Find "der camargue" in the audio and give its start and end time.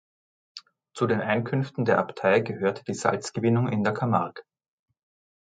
3.83-4.41